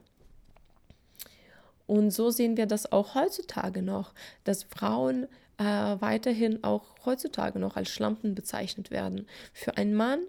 Und 1.87 2.11
so 2.11 2.29
sehen 2.29 2.57
wir 2.57 2.67
das 2.67 2.91
auch 2.91 3.15
heutzutage 3.15 3.81
noch, 3.81 4.13
dass 4.43 4.63
Frauen 4.63 5.27
äh, 5.57 5.63
weiterhin 5.63 6.63
auch 6.63 6.95
heutzutage 7.05 7.59
noch 7.59 7.75
als 7.75 7.89
Schlampen 7.89 8.33
bezeichnet 8.33 8.91
werden. 8.91 9.27
Für 9.53 9.77
einen 9.77 9.93
Mann 9.93 10.21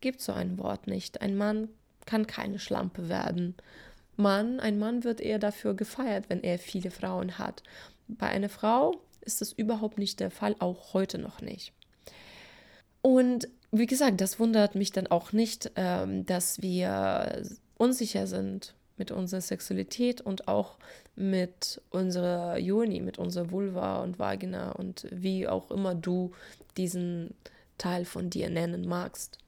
gibt 0.00 0.20
es 0.20 0.26
so 0.26 0.32
ein 0.32 0.58
Wort 0.58 0.86
nicht. 0.86 1.20
Ein 1.20 1.36
Mann 1.36 1.68
kann 2.06 2.26
keine 2.26 2.58
Schlampe 2.58 3.08
werden. 3.08 3.56
Mann, 4.16 4.60
ein 4.60 4.78
Mann 4.78 5.04
wird 5.04 5.20
eher 5.20 5.38
dafür 5.38 5.74
gefeiert, 5.74 6.26
wenn 6.28 6.42
er 6.42 6.58
viele 6.58 6.90
Frauen 6.90 7.38
hat. 7.38 7.62
Bei 8.06 8.28
einer 8.28 8.48
Frau 8.48 9.00
ist 9.20 9.40
das 9.40 9.52
überhaupt 9.52 9.98
nicht 9.98 10.20
der 10.20 10.30
Fall, 10.30 10.56
auch 10.58 10.94
heute 10.94 11.18
noch 11.18 11.40
nicht. 11.40 11.72
Und 13.02 13.48
wie 13.72 13.86
gesagt, 13.86 14.20
das 14.20 14.38
wundert 14.38 14.74
mich 14.74 14.92
dann 14.92 15.06
auch 15.06 15.32
nicht, 15.32 15.72
ähm, 15.76 16.26
dass 16.26 16.60
wir 16.60 17.42
unsicher 17.76 18.26
sind 18.26 18.74
mit 18.96 19.10
unserer 19.10 19.40
Sexualität 19.40 20.20
und 20.20 20.48
auch 20.48 20.76
mit 21.16 21.80
unserer 21.90 22.58
Joni, 22.58 23.00
mit 23.00 23.18
unserer 23.18 23.50
Vulva 23.50 24.02
und 24.02 24.18
Vagina 24.18 24.72
und 24.72 25.06
wie 25.10 25.48
auch 25.48 25.70
immer 25.70 25.94
du 25.94 26.32
diesen 26.76 27.34
Teil 27.78 28.04
von 28.04 28.28
dir 28.28 28.50
nennen 28.50 28.86
magst. 28.86 29.38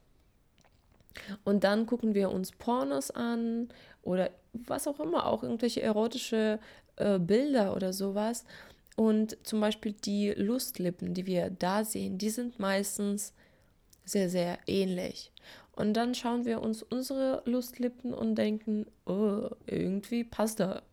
Und 1.43 1.63
dann 1.63 1.85
gucken 1.85 2.15
wir 2.15 2.31
uns 2.31 2.51
Pornos 2.51 3.11
an 3.11 3.69
oder 4.01 4.31
was 4.53 4.87
auch 4.87 4.99
immer, 4.99 5.27
auch 5.27 5.43
irgendwelche 5.43 5.81
erotische 5.81 6.59
äh, 6.95 7.19
Bilder 7.19 7.75
oder 7.75 7.93
sowas. 7.93 8.45
Und 8.95 9.37
zum 9.43 9.59
Beispiel 9.61 9.93
die 9.93 10.31
Lustlippen, 10.31 11.13
die 11.13 11.25
wir 11.25 11.49
da 11.49 11.83
sehen, 11.83 12.17
die 12.17 12.29
sind 12.29 12.59
meistens 12.59 13.33
sehr, 14.05 14.29
sehr 14.29 14.59
ähnlich. 14.67 15.31
Und 15.75 15.93
dann 15.95 16.13
schauen 16.13 16.45
wir 16.45 16.61
uns 16.61 16.83
unsere 16.83 17.41
Lustlippen 17.45 18.13
und 18.13 18.35
denken, 18.35 18.85
oh, 19.05 19.49
irgendwie 19.65 20.23
passt 20.23 20.59
da 20.59 20.83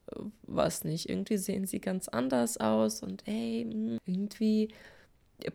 was 0.42 0.84
nicht. 0.84 1.08
Irgendwie 1.08 1.36
sehen 1.36 1.66
sie 1.66 1.80
ganz 1.80 2.08
anders 2.08 2.56
aus 2.56 3.02
und 3.02 3.22
hey, 3.26 3.66
hm, 3.70 3.98
irgendwie 4.06 4.68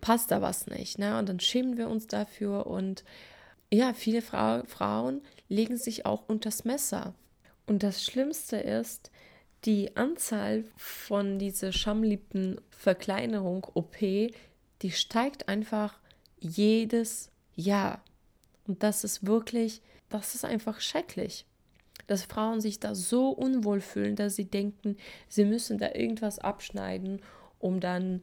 passt 0.01 0.29
da 0.31 0.41
was 0.41 0.67
nicht. 0.67 0.99
Ne? 0.99 1.17
Und 1.17 1.27
dann 1.27 1.39
schämen 1.39 1.77
wir 1.77 1.89
uns 1.89 2.07
dafür 2.07 2.67
und 2.67 3.03
ja, 3.73 3.93
viele 3.93 4.21
Fra 4.21 4.63
Frauen 4.65 5.21
legen 5.49 5.77
sich 5.77 6.05
auch 6.05 6.29
unters 6.29 6.63
Messer. 6.63 7.15
Und 7.65 7.81
das 7.81 8.03
Schlimmste 8.03 8.57
ist, 8.57 9.11
die 9.65 9.97
Anzahl 9.97 10.65
von 10.77 11.39
dieser 11.39 11.71
Schamlippenverkleinerung 11.71 13.65
OP, 13.73 13.97
die 13.99 14.91
steigt 14.91 15.49
einfach 15.49 15.99
jedes 16.39 17.31
ja. 17.55 18.01
Und 18.67 18.83
das 18.83 19.03
ist 19.03 19.25
wirklich, 19.25 19.81
das 20.09 20.35
ist 20.35 20.45
einfach 20.45 20.81
schrecklich. 20.81 21.45
dass 22.07 22.23
Frauen 22.23 22.61
sich 22.61 22.79
da 22.79 22.93
so 22.95 23.29
unwohl 23.29 23.81
fühlen, 23.81 24.15
dass 24.15 24.35
sie 24.35 24.45
denken, 24.45 24.97
sie 25.27 25.45
müssen 25.45 25.77
da 25.77 25.93
irgendwas 25.93 26.39
abschneiden, 26.39 27.21
um 27.59 27.79
dann 27.79 28.21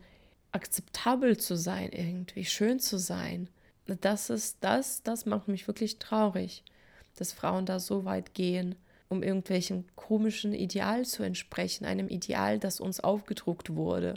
akzeptabel 0.53 1.37
zu 1.39 1.57
sein, 1.57 1.91
irgendwie 1.93 2.45
schön 2.45 2.79
zu 2.79 2.99
sein. 2.99 3.49
Das 3.87 4.31
ist 4.31 4.59
das, 4.61 5.03
das 5.03 5.27
macht 5.27 5.49
mich 5.49 5.67
wirklich 5.67 5.99
traurig, 5.99 6.63
dass 7.17 7.33
Frauen 7.33 7.67
da 7.67 7.81
so 7.81 8.05
weit 8.05 8.35
gehen, 8.35 8.77
um 9.09 9.23
irgendwelchen 9.23 9.85
komischen 9.97 10.55
Ideal 10.55 11.05
zu 11.05 11.23
entsprechen, 11.23 11.85
einem 11.85 12.09
Ideal, 12.09 12.59
das 12.59 12.81
uns 12.81 13.01
aufgedruckt 13.01 13.75
wurde. 13.75 14.15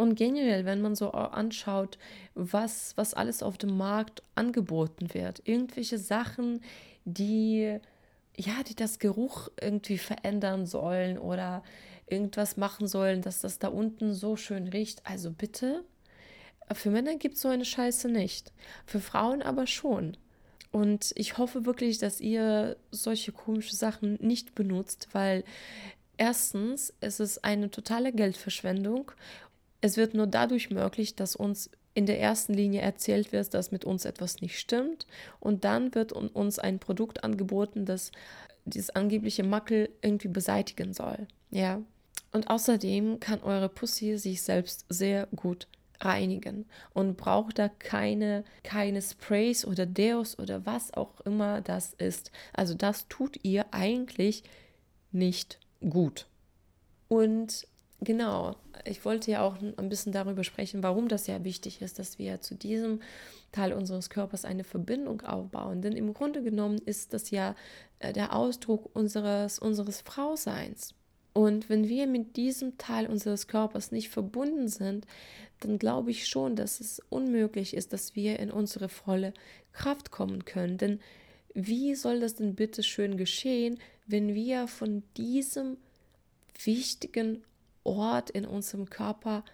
Und 0.00 0.14
generell, 0.14 0.64
wenn 0.64 0.80
man 0.80 0.94
so 0.94 1.10
anschaut, 1.12 1.98
was, 2.34 2.96
was 2.96 3.12
alles 3.12 3.42
auf 3.42 3.58
dem 3.58 3.76
Markt 3.76 4.22
angeboten 4.34 5.12
wird, 5.12 5.42
irgendwelche 5.46 5.98
Sachen, 5.98 6.62
die 7.04 7.78
ja, 8.36 8.62
die 8.66 8.74
das 8.74 8.98
Geruch 8.98 9.48
irgendwie 9.60 9.98
verändern 9.98 10.64
sollen 10.64 11.18
oder 11.18 11.62
irgendwas 12.06 12.56
machen 12.56 12.86
sollen, 12.86 13.20
dass 13.20 13.40
das 13.40 13.58
da 13.58 13.68
unten 13.68 14.14
so 14.14 14.36
schön 14.36 14.68
riecht. 14.68 15.02
Also 15.04 15.30
bitte, 15.30 15.84
für 16.72 16.90
Männer 16.90 17.16
gibt 17.16 17.34
es 17.34 17.42
so 17.42 17.48
eine 17.48 17.66
Scheiße 17.66 18.08
nicht. 18.08 18.52
Für 18.86 19.00
Frauen 19.00 19.42
aber 19.42 19.66
schon. 19.66 20.16
Und 20.72 21.12
ich 21.16 21.36
hoffe 21.36 21.66
wirklich, 21.66 21.98
dass 21.98 22.20
ihr 22.20 22.76
solche 22.90 23.32
komische 23.32 23.76
Sachen 23.76 24.14
nicht 24.20 24.54
benutzt, 24.54 25.08
weil 25.12 25.44
erstens 26.16 26.94
es 27.00 27.20
ist 27.20 27.44
eine 27.44 27.70
totale 27.70 28.12
Geldverschwendung. 28.12 29.12
Es 29.80 29.96
wird 29.96 30.14
nur 30.14 30.26
dadurch 30.26 30.70
möglich, 30.70 31.16
dass 31.16 31.36
uns 31.36 31.70
in 31.94 32.06
der 32.06 32.20
ersten 32.20 32.54
Linie 32.54 32.82
erzählt 32.82 33.32
wird, 33.32 33.52
dass 33.54 33.72
mit 33.72 33.84
uns 33.84 34.04
etwas 34.04 34.40
nicht 34.40 34.58
stimmt 34.58 35.06
und 35.40 35.64
dann 35.64 35.94
wird 35.94 36.12
uns 36.12 36.58
ein 36.58 36.78
Produkt 36.78 37.24
angeboten, 37.24 37.84
das 37.84 38.12
dieses 38.64 38.90
angebliche 38.90 39.42
Mackel 39.42 39.88
irgendwie 40.02 40.28
beseitigen 40.28 40.92
soll. 40.92 41.26
Ja. 41.50 41.82
Und 42.32 42.48
außerdem 42.48 43.18
kann 43.18 43.42
eure 43.42 43.68
Pussy 43.68 44.16
sich 44.18 44.42
selbst 44.42 44.84
sehr 44.88 45.26
gut 45.34 45.66
reinigen 46.00 46.66
und 46.94 47.16
braucht 47.16 47.58
da 47.58 47.68
keine, 47.68 48.44
keine 48.62 49.02
Sprays 49.02 49.64
oder 49.64 49.84
Deos 49.84 50.38
oder 50.38 50.64
was 50.64 50.94
auch 50.94 51.20
immer 51.22 51.60
das 51.60 51.92
ist. 51.94 52.30
Also 52.52 52.74
das 52.74 53.08
tut 53.08 53.38
ihr 53.42 53.66
eigentlich 53.72 54.44
nicht 55.12 55.58
gut. 55.80 56.26
Und 57.08 57.66
genau, 58.00 58.56
ich 58.84 59.04
wollte 59.04 59.30
ja 59.30 59.42
auch 59.42 59.56
ein 59.60 59.88
bisschen 59.88 60.12
darüber 60.12 60.44
sprechen, 60.44 60.82
warum 60.82 61.08
das 61.08 61.26
ja 61.26 61.44
wichtig 61.44 61.82
ist, 61.82 61.98
dass 61.98 62.18
wir 62.18 62.40
zu 62.40 62.54
diesem 62.54 63.00
Teil 63.52 63.72
unseres 63.72 64.10
Körpers 64.10 64.44
eine 64.44 64.64
Verbindung 64.64 65.22
aufbauen. 65.22 65.82
Denn 65.82 65.92
im 65.92 66.14
Grunde 66.14 66.42
genommen 66.42 66.78
ist 66.84 67.12
das 67.12 67.30
ja 67.30 67.54
äh, 67.98 68.12
der 68.12 68.34
Ausdruck 68.34 68.90
unseres, 68.94 69.58
unseres 69.58 70.00
Frauseins. 70.00 70.94
Und 71.32 71.68
wenn 71.68 71.88
wir 71.88 72.06
mit 72.06 72.36
diesem 72.36 72.76
Teil 72.78 73.06
unseres 73.06 73.46
Körpers 73.46 73.92
nicht 73.92 74.08
verbunden 74.08 74.68
sind, 74.68 75.06
dann 75.60 75.78
glaube 75.78 76.10
ich 76.10 76.26
schon, 76.26 76.56
dass 76.56 76.80
es 76.80 77.00
unmöglich 77.08 77.74
ist, 77.74 77.92
dass 77.92 78.16
wir 78.16 78.38
in 78.40 78.50
unsere 78.50 78.88
volle 78.88 79.32
Kraft 79.72 80.10
kommen 80.10 80.44
können. 80.44 80.78
Denn 80.78 81.00
wie 81.54 81.94
soll 81.94 82.20
das 82.20 82.34
denn 82.36 82.54
bitte 82.54 82.82
schön 82.82 83.16
geschehen, 83.16 83.78
wenn 84.06 84.34
wir 84.34 84.66
von 84.66 85.02
diesem 85.16 85.76
wichtigen 86.64 87.42
Ort 87.84 88.30
in 88.30 88.44
unserem 88.44 88.88
Körper 88.90 89.44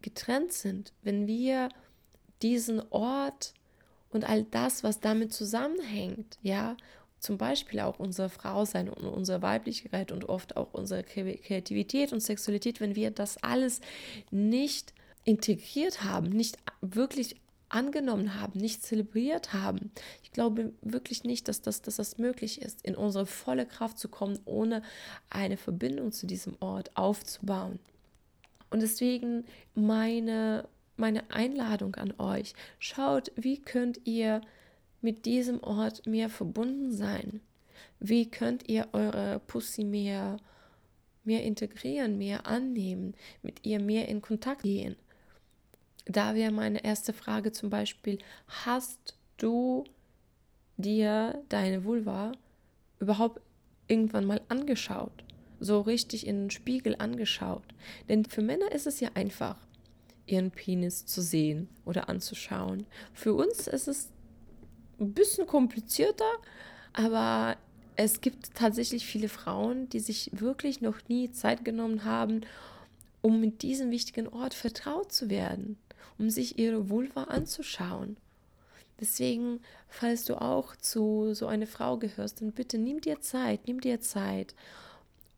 getrennt 0.00 0.52
sind, 0.52 0.92
wenn 1.02 1.26
wir 1.26 1.68
diesen 2.42 2.82
Ort 2.90 3.54
und 4.10 4.28
all 4.28 4.44
das, 4.44 4.82
was 4.82 5.00
damit 5.00 5.32
zusammenhängt, 5.32 6.38
ja, 6.42 6.76
zum 7.18 7.38
Beispiel 7.38 7.78
auch 7.80 8.00
unser 8.00 8.28
Frausein 8.28 8.88
und 8.88 9.06
unsere 9.06 9.42
Weiblichkeit 9.42 10.10
und 10.10 10.28
oft 10.28 10.56
auch 10.56 10.74
unsere 10.74 11.04
Kreativität 11.04 12.12
und 12.12 12.20
Sexualität, 12.20 12.80
wenn 12.80 12.96
wir 12.96 13.12
das 13.12 13.40
alles 13.44 13.80
nicht 14.32 14.92
integriert 15.24 16.02
haben, 16.02 16.30
nicht 16.30 16.58
wirklich 16.80 17.36
angenommen 17.72 18.40
haben, 18.40 18.58
nicht 18.58 18.82
zelebriert 18.82 19.52
haben. 19.52 19.90
Ich 20.22 20.32
glaube 20.32 20.72
wirklich 20.82 21.24
nicht, 21.24 21.48
dass 21.48 21.62
das, 21.62 21.82
dass 21.82 21.96
das 21.96 22.18
möglich 22.18 22.60
ist, 22.60 22.84
in 22.84 22.94
unsere 22.94 23.26
volle 23.26 23.66
Kraft 23.66 23.98
zu 23.98 24.08
kommen, 24.08 24.38
ohne 24.44 24.82
eine 25.30 25.56
Verbindung 25.56 26.12
zu 26.12 26.26
diesem 26.26 26.56
Ort 26.60 26.96
aufzubauen. 26.96 27.78
Und 28.70 28.80
deswegen 28.80 29.44
meine, 29.74 30.68
meine 30.96 31.30
Einladung 31.30 31.94
an 31.96 32.14
euch, 32.18 32.54
schaut, 32.78 33.32
wie 33.36 33.60
könnt 33.60 34.00
ihr 34.04 34.40
mit 35.00 35.24
diesem 35.24 35.62
Ort 35.62 36.06
mehr 36.06 36.28
verbunden 36.28 36.92
sein? 36.92 37.40
Wie 38.00 38.30
könnt 38.30 38.68
ihr 38.68 38.88
eure 38.92 39.40
Pussy 39.46 39.84
mehr, 39.84 40.36
mehr 41.24 41.42
integrieren, 41.42 42.18
mehr 42.18 42.46
annehmen, 42.46 43.14
mit 43.42 43.64
ihr 43.64 43.80
mehr 43.80 44.08
in 44.08 44.22
Kontakt 44.22 44.62
gehen? 44.62 44.96
Da 46.04 46.34
wäre 46.34 46.52
meine 46.52 46.84
erste 46.84 47.12
Frage 47.12 47.52
zum 47.52 47.70
Beispiel, 47.70 48.18
hast 48.48 49.16
du 49.36 49.84
dir 50.76 51.42
deine 51.48 51.84
Vulva 51.84 52.32
überhaupt 52.98 53.40
irgendwann 53.88 54.24
mal 54.24 54.40
angeschaut? 54.48 55.24
So 55.60 55.80
richtig 55.80 56.26
in 56.26 56.44
den 56.44 56.50
Spiegel 56.50 56.96
angeschaut? 56.98 57.62
Denn 58.08 58.24
für 58.24 58.42
Männer 58.42 58.72
ist 58.72 58.86
es 58.86 59.00
ja 59.00 59.10
einfach, 59.14 59.56
ihren 60.26 60.50
Penis 60.50 61.06
zu 61.06 61.20
sehen 61.20 61.68
oder 61.84 62.08
anzuschauen. 62.08 62.86
Für 63.12 63.34
uns 63.34 63.66
ist 63.66 63.88
es 63.88 64.10
ein 65.00 65.12
bisschen 65.12 65.46
komplizierter, 65.46 66.30
aber 66.92 67.56
es 67.96 68.20
gibt 68.20 68.54
tatsächlich 68.54 69.06
viele 69.06 69.28
Frauen, 69.28 69.88
die 69.88 70.00
sich 70.00 70.30
wirklich 70.32 70.80
noch 70.80 70.96
nie 71.08 71.30
Zeit 71.30 71.64
genommen 71.64 72.04
haben, 72.04 72.42
um 73.20 73.40
mit 73.40 73.62
diesem 73.62 73.90
wichtigen 73.90 74.28
Ort 74.28 74.54
vertraut 74.54 75.12
zu 75.12 75.30
werden 75.30 75.76
um 76.18 76.30
sich 76.30 76.58
ihre 76.58 76.88
Vulva 76.88 77.24
anzuschauen. 77.24 78.16
Deswegen, 79.02 79.58
falls 79.88 80.24
du 80.26 80.40
auch 80.40 80.76
zu 80.76 81.34
so 81.34 81.48
einer 81.48 81.66
Frau 81.66 81.96
gehörst, 81.96 82.40
dann 82.40 82.52
bitte 82.52 82.78
nimm 82.78 83.00
dir 83.00 83.20
Zeit, 83.20 83.66
nimm 83.66 83.80
dir 83.80 84.00
Zeit 84.00 84.54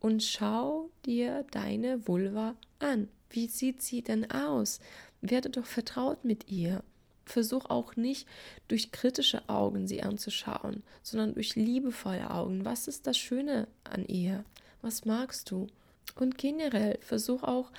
und 0.01 0.23
schau 0.23 0.91
dir 1.07 1.47
deine 1.51 2.07
Vulva 2.07 2.57
an. 2.79 3.09
Wie 3.31 3.49
sieht 3.49 3.81
sie 3.81 4.03
denn 4.03 4.31
aus? 4.31 4.81
Werde 5.23 5.49
doch 5.49 5.65
vertraut 5.65 6.27
mit 6.27 6.51
ihr. 6.51 6.83
Versuch 7.25 7.71
auch 7.71 7.97
nicht 7.97 8.29
durch 8.69 8.93
kritische 8.93 9.49
Augen 9.49 9.87
sie 9.87 10.03
anzuschauen, 10.03 10.83
sondern 11.03 11.33
durch 11.33 11.57
liebevolle 11.57 12.31
Augen. 12.31 12.67
Was 12.67 12.87
ist 12.87 13.07
das 13.07 13.17
Schöne 13.17 13.67
an 13.85 14.05
ihr? 14.05 14.45
Was 14.83 15.07
magst 15.07 15.51
du? 15.51 15.69
Und 16.17 16.37
generell 16.37 16.99
versuch 17.01 17.43
auch 17.43 17.71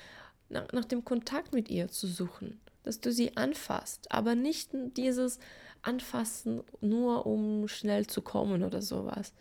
nach, 0.49 0.71
nach 0.71 0.85
dem 0.85 1.05
Kontakt 1.05 1.53
mit 1.53 1.69
ihr 1.69 1.89
zu 1.89 2.07
suchen 2.07 2.59
dass 2.85 3.01
du 3.01 3.11
sie 3.11 3.35
anfasst, 3.35 4.11
aber 4.11 4.35
nicht 4.35 4.69
dieses 4.95 5.39
Anfassen 5.81 6.63
nur 6.81 7.25
um 7.25 7.67
schnell 7.67 8.07
zu 8.07 8.21
kommen 8.21 8.63
oder 8.63 8.81
sowas. 8.81 9.33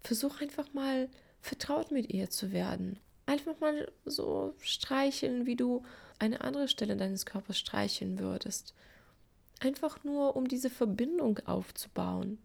Versuch 0.00 0.40
einfach 0.40 0.72
mal 0.72 1.08
vertraut 1.40 1.90
mit 1.90 2.12
ihr 2.12 2.30
zu 2.30 2.52
werden. 2.52 2.98
Einfach 3.26 3.58
mal 3.60 3.90
so 4.04 4.54
streicheln, 4.60 5.46
wie 5.46 5.56
du 5.56 5.82
eine 6.18 6.40
andere 6.40 6.68
Stelle 6.68 6.96
deines 6.96 7.26
Körpers 7.26 7.58
streicheln 7.58 8.18
würdest. 8.18 8.74
Einfach 9.60 10.02
nur, 10.04 10.36
um 10.36 10.48
diese 10.48 10.70
Verbindung 10.70 11.38
aufzubauen. 11.46 12.38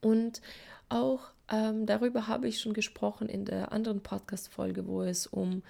Und 0.00 0.40
auch 0.88 1.30
ähm, 1.48 1.86
darüber 1.86 2.26
habe 2.26 2.48
ich 2.48 2.60
schon 2.60 2.74
gesprochen 2.74 3.28
in 3.28 3.44
der 3.44 3.72
anderen 3.72 4.00
Podcast-Folge, 4.00 4.86
wo 4.86 5.02
es 5.02 5.26
um 5.26 5.62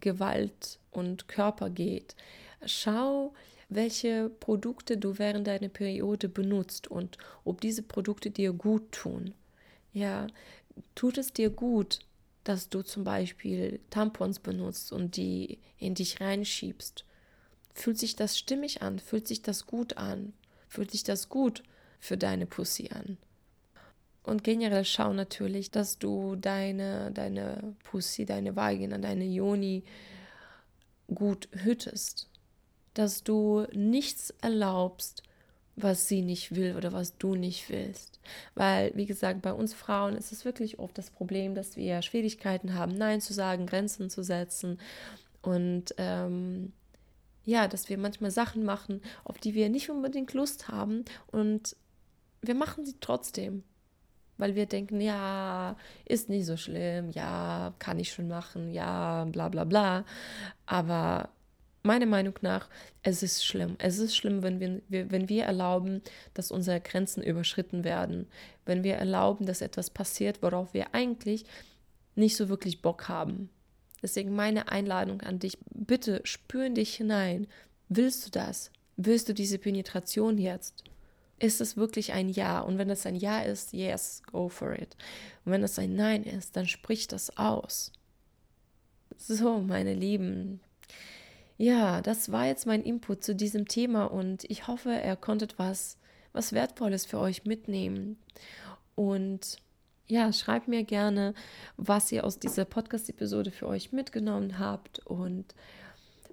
Gewalt 0.00 0.78
und 0.90 1.28
Körper 1.28 1.70
geht. 1.70 2.14
Schau, 2.66 3.34
welche 3.68 4.28
Produkte 4.28 4.96
du 4.96 5.18
während 5.18 5.46
deiner 5.46 5.68
Periode 5.68 6.28
benutzt 6.28 6.88
und 6.88 7.18
ob 7.44 7.60
diese 7.60 7.82
Produkte 7.82 8.30
dir 8.30 8.52
gut 8.52 8.92
tun. 8.92 9.34
Ja, 9.92 10.26
tut 10.94 11.18
es 11.18 11.32
dir 11.32 11.50
gut, 11.50 12.00
dass 12.44 12.68
du 12.68 12.82
zum 12.82 13.04
Beispiel 13.04 13.80
Tampons 13.90 14.38
benutzt 14.38 14.92
und 14.92 15.16
die 15.16 15.58
in 15.78 15.94
dich 15.94 16.20
reinschiebst? 16.20 17.04
Fühlt 17.74 17.98
sich 17.98 18.16
das 18.16 18.38
stimmig 18.38 18.82
an? 18.82 18.98
Fühlt 18.98 19.26
sich 19.26 19.42
das 19.42 19.66
gut 19.66 19.96
an? 19.96 20.32
Fühlt 20.68 20.90
sich 20.90 21.04
das 21.04 21.28
gut 21.28 21.62
für 22.00 22.16
deine 22.16 22.46
Pussy 22.46 22.90
an? 22.92 23.18
Und 24.22 24.42
generell 24.42 24.84
schau 24.84 25.12
natürlich, 25.12 25.70
dass 25.70 25.98
du 25.98 26.36
deine, 26.36 27.10
deine 27.12 27.74
Pussy, 27.84 28.24
deine 28.24 28.56
Vagina, 28.56 28.96
deine 28.98 29.26
Joni 29.26 29.84
gut 31.08 31.48
hütest 31.52 32.30
dass 32.94 33.24
du 33.24 33.66
nichts 33.72 34.32
erlaubst, 34.40 35.22
was 35.76 36.08
sie 36.08 36.22
nicht 36.22 36.54
will 36.54 36.76
oder 36.76 36.92
was 36.92 37.18
du 37.18 37.34
nicht 37.34 37.68
willst. 37.68 38.20
Weil, 38.54 38.92
wie 38.94 39.06
gesagt, 39.06 39.42
bei 39.42 39.52
uns 39.52 39.74
Frauen 39.74 40.16
ist 40.16 40.32
es 40.32 40.44
wirklich 40.44 40.78
oft 40.78 40.96
das 40.96 41.10
Problem, 41.10 41.54
dass 41.54 41.76
wir 41.76 42.00
Schwierigkeiten 42.02 42.74
haben, 42.74 42.92
Nein 42.96 43.20
zu 43.20 43.32
sagen, 43.34 43.66
Grenzen 43.66 44.08
zu 44.10 44.22
setzen 44.22 44.78
und 45.42 45.94
ähm, 45.98 46.72
ja, 47.44 47.68
dass 47.68 47.88
wir 47.88 47.98
manchmal 47.98 48.30
Sachen 48.30 48.64
machen, 48.64 49.02
auf 49.24 49.38
die 49.38 49.54
wir 49.54 49.68
nicht 49.68 49.90
unbedingt 49.90 50.32
Lust 50.32 50.68
haben 50.68 51.04
und 51.26 51.76
wir 52.42 52.54
machen 52.54 52.86
sie 52.86 52.96
trotzdem. 53.00 53.64
weil 54.36 54.54
wir 54.56 54.66
denken, 54.66 55.00
ja, 55.00 55.76
ist 56.04 56.28
nicht 56.28 56.46
so 56.46 56.56
schlimm, 56.56 57.10
ja, 57.10 57.72
kann 57.78 57.98
ich 57.98 58.12
schon 58.12 58.28
machen, 58.28 58.72
ja, 58.72 59.24
bla 59.26 59.48
bla 59.48 59.64
bla. 59.64 60.04
Aber 60.66 61.30
meiner 61.84 62.06
Meinung 62.06 62.34
nach, 62.40 62.68
es 63.02 63.22
ist 63.22 63.44
schlimm. 63.44 63.76
Es 63.78 63.98
ist 63.98 64.16
schlimm, 64.16 64.42
wenn 64.42 64.58
wir, 64.60 64.80
wenn 64.88 65.28
wir 65.28 65.44
erlauben, 65.44 66.02
dass 66.32 66.50
unsere 66.50 66.80
Grenzen 66.80 67.22
überschritten 67.22 67.84
werden. 67.84 68.26
Wenn 68.64 68.82
wir 68.82 68.94
erlauben, 68.94 69.46
dass 69.46 69.60
etwas 69.60 69.90
passiert, 69.90 70.42
worauf 70.42 70.74
wir 70.74 70.94
eigentlich 70.94 71.44
nicht 72.16 72.36
so 72.36 72.48
wirklich 72.48 72.80
Bock 72.82 73.08
haben. 73.08 73.50
Deswegen 74.02 74.34
meine 74.34 74.68
Einladung 74.68 75.20
an 75.22 75.38
dich, 75.38 75.58
bitte 75.72 76.20
spür 76.24 76.66
in 76.66 76.74
dich 76.74 76.94
hinein. 76.94 77.46
Willst 77.88 78.26
du 78.26 78.30
das? 78.30 78.70
Willst 78.96 79.28
du 79.28 79.34
diese 79.34 79.58
Penetration 79.58 80.38
jetzt? 80.38 80.84
Ist 81.38 81.60
es 81.60 81.76
wirklich 81.76 82.12
ein 82.12 82.28
Ja? 82.28 82.60
Und 82.60 82.78
wenn 82.78 82.90
es 82.90 83.06
ein 83.06 83.16
Ja 83.16 83.40
ist, 83.40 83.72
yes, 83.72 84.22
go 84.30 84.48
for 84.48 84.72
it. 84.72 84.96
Und 85.44 85.52
wenn 85.52 85.62
es 85.62 85.78
ein 85.78 85.94
Nein 85.94 86.24
ist, 86.24 86.56
dann 86.56 86.66
sprich 86.66 87.08
das 87.08 87.36
aus. 87.36 87.92
So, 89.18 89.58
meine 89.58 89.94
Lieben. 89.94 90.60
Ja, 91.56 92.00
das 92.00 92.32
war 92.32 92.46
jetzt 92.46 92.66
mein 92.66 92.82
Input 92.82 93.22
zu 93.22 93.34
diesem 93.34 93.68
Thema 93.68 94.06
und 94.06 94.44
ich 94.50 94.66
hoffe, 94.66 94.90
er 94.90 95.16
konntet 95.16 95.58
was, 95.58 95.98
was 96.32 96.52
Wertvolles 96.52 97.06
für 97.06 97.18
euch 97.18 97.44
mitnehmen. 97.44 98.18
Und 98.96 99.58
ja, 100.06 100.32
schreibt 100.32 100.68
mir 100.68 100.84
gerne, 100.84 101.34
was 101.76 102.10
ihr 102.12 102.24
aus 102.24 102.38
dieser 102.38 102.64
Podcast-Episode 102.64 103.50
für 103.50 103.68
euch 103.68 103.92
mitgenommen 103.92 104.58
habt 104.58 104.98
und 105.06 105.54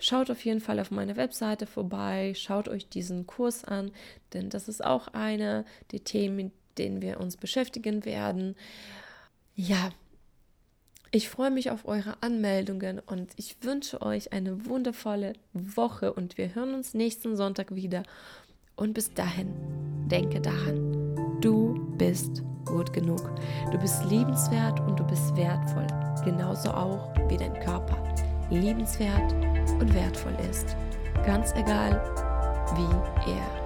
Schaut 0.01 0.31
auf 0.31 0.43
jeden 0.45 0.61
Fall 0.61 0.79
auf 0.79 0.89
meine 0.89 1.15
Webseite 1.15 1.67
vorbei, 1.67 2.33
schaut 2.35 2.67
euch 2.67 2.89
diesen 2.89 3.27
Kurs 3.27 3.63
an, 3.63 3.91
denn 4.33 4.49
das 4.49 4.67
ist 4.67 4.83
auch 4.83 5.09
eine 5.09 5.63
der 5.91 6.03
Themen, 6.03 6.35
mit 6.35 6.51
denen 6.79 7.03
wir 7.03 7.19
uns 7.19 7.37
beschäftigen 7.37 8.03
werden. 8.03 8.55
Ja, 9.55 9.91
ich 11.11 11.29
freue 11.29 11.51
mich 11.51 11.71
auf 11.71 11.85
eure 11.85 12.15
Anmeldungen 12.21 12.99
und 12.99 13.33
ich 13.35 13.57
wünsche 13.61 14.01
euch 14.01 14.31
eine 14.31 14.65
wundervolle 14.65 15.33
Woche 15.53 16.13
und 16.13 16.37
wir 16.37 16.55
hören 16.55 16.73
uns 16.73 16.93
nächsten 16.93 17.35
Sonntag 17.35 17.75
wieder. 17.75 18.03
Und 18.77 18.93
bis 18.93 19.13
dahin, 19.13 19.53
denke 20.07 20.39
daran, 20.39 21.15
du 21.41 21.73
bist 21.97 22.43
gut 22.65 22.93
genug. 22.93 23.29
Du 23.71 23.77
bist 23.77 24.05
liebenswert 24.05 24.79
und 24.79 24.97
du 24.97 25.03
bist 25.05 25.35
wertvoll, 25.35 25.87
genauso 26.23 26.71
auch 26.71 27.13
wie 27.27 27.37
dein 27.37 27.53
Körper. 27.59 27.97
Liebenswert 28.49 29.33
und 29.79 29.93
wertvoll 29.93 30.35
ist. 30.49 30.77
Ganz 31.25 31.51
egal, 31.53 32.01
wie 32.75 33.31
er 33.31 33.60